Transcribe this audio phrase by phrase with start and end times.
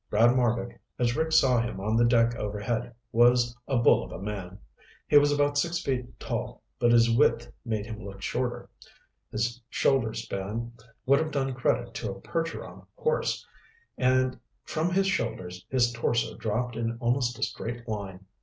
[0.09, 4.17] Brad Marbek, as Rick saw him on the deck overhead, was a bull of a
[4.17, 4.57] man.
[5.07, 8.67] He was about six feet tall, but his width made him look shorter.
[9.31, 10.73] His shoulder span
[11.05, 13.45] would have done credit to a Percheron horse,
[13.95, 18.25] and from his shoulders his torso dropped in almost a straight line.